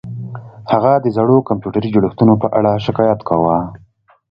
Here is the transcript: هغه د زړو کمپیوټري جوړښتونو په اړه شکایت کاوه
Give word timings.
هغه 0.71 0.93
د 0.97 1.05
زړو 1.17 1.37
کمپیوټري 1.49 1.89
جوړښتونو 1.95 2.33
په 2.41 2.47
اړه 2.57 2.71
شکایت 2.85 3.19
کاوه 3.27 3.57